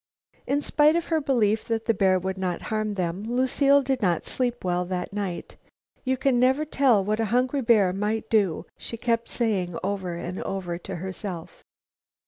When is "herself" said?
10.95-11.63